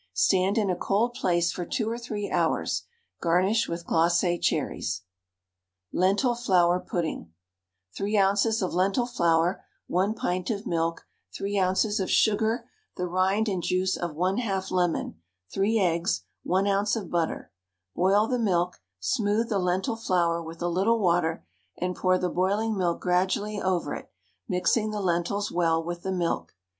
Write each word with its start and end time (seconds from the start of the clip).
Stand 0.15 0.57
in 0.57 0.71
a 0.71 0.75
cold 0.75 1.13
place 1.13 1.51
for 1.51 1.63
2 1.63 1.87
or 1.87 1.95
3 1.95 2.31
hours. 2.31 2.85
Garnish 3.21 3.69
with 3.69 3.85
glacé 3.85 4.41
cherries. 4.41 5.03
LENTIL 5.93 6.33
FLOUR 6.33 6.79
PUDDING. 6.79 7.31
3 7.95 8.17
oz. 8.17 8.63
of 8.63 8.73
lentil 8.73 9.05
flour, 9.05 9.63
1 9.85 10.15
pint 10.15 10.49
of 10.49 10.65
milk, 10.65 11.05
3 11.35 11.59
oz. 11.59 11.99
of 11.99 12.09
sugar, 12.09 12.67
the 12.97 13.05
rind 13.05 13.47
and 13.47 13.61
juice 13.61 13.95
of 13.95 14.15
1/2 14.15 14.71
lemon, 14.71 15.21
3 15.53 15.77
eggs, 15.79 16.23
1 16.41 16.65
oz. 16.65 16.95
of 16.95 17.11
butter. 17.11 17.51
Boil 17.95 18.25
the 18.25 18.39
milk, 18.39 18.81
smooth 18.99 19.49
the 19.49 19.59
lentil 19.59 19.95
flour 19.95 20.41
with 20.41 20.63
a 20.63 20.67
little 20.67 20.97
water, 20.97 21.45
and 21.77 21.95
pour 21.95 22.17
the 22.17 22.27
boiling 22.27 22.75
milk 22.75 22.99
gradually 22.99 23.61
over 23.61 23.93
it, 23.93 24.09
mixing 24.47 24.89
the 24.89 24.99
lentils 24.99 25.51
well 25.51 25.83
with 25.83 26.01
the 26.01 26.11
milk. 26.11 26.55